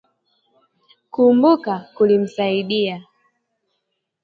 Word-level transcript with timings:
Kukumbuka 1.03 1.73
kulimsaidia 1.95 2.97